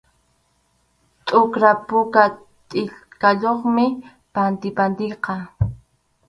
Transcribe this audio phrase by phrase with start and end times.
[1.25, 2.23] Tʼuqra puka
[2.69, 3.85] tʼikayuqmi
[4.33, 5.35] pantipantiqa.